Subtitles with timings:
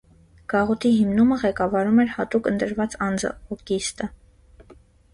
[0.53, 4.13] Գաղութի հիմնումը ղեկավարում էր հատուկ ընտրված անձը՝ օկիստը։